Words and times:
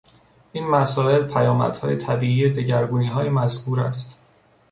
این 0.53 0.67
مسائل 0.67 1.23
پیامدهای 1.33 1.95
طبیعی 1.97 2.49
دگرگونیهای 2.53 3.29
مذکور 3.29 3.79
است. 3.81 4.19